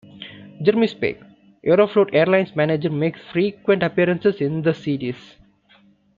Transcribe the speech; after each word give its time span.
Jeremy 0.63 0.87
Spake, 0.87 1.21
Aeroflot 1.63 2.09
Airlines 2.11 2.55
Manager 2.55 2.89
makes 2.89 3.19
frequent 3.31 3.83
appearances 3.83 4.41
in 4.41 4.63
the 4.63 4.73
series. 4.73 5.35